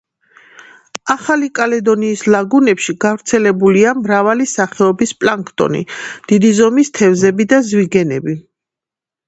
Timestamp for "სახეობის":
4.55-5.15